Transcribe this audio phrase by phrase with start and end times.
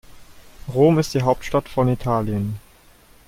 [0.73, 2.55] Rom ist die Hauptstadt von Italien.